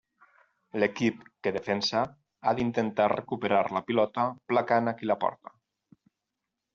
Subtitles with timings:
[0.83, 1.99] L'equip que defensa
[2.47, 5.53] ha d'intentar recuperar la pilota placant a qui la porta.